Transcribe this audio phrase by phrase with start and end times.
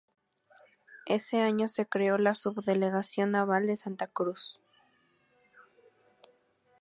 [1.05, 4.59] Ese año se creó la Subdelegación Naval de Santa Cruz.